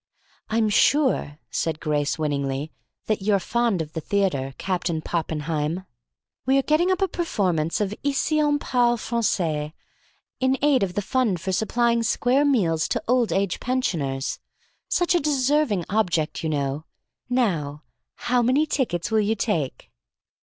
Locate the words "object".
15.87-16.41